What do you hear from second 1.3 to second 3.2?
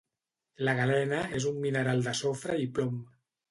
és un mineral de sofre i plom.